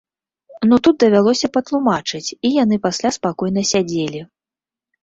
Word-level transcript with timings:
Ну 0.69 0.75
тут 0.87 0.95
давялося 1.03 1.51
патлумачыць, 1.57 2.25
і 2.35 2.47
яны 2.63 2.75
пасля 2.87 3.09
спакойна 3.21 3.61
сядзелі. 3.75 4.29